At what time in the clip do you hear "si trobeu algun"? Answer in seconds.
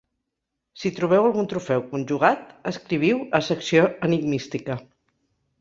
0.83-1.49